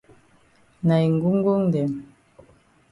Na 0.85 0.95
yi 1.01 1.07
ngongngong 1.15 1.65
dem. 1.73 1.91